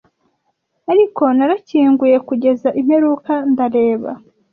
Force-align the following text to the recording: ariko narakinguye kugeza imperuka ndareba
ariko 0.91 1.23
narakinguye 1.37 2.17
kugeza 2.27 2.67
imperuka 2.81 3.33
ndareba 3.51 4.11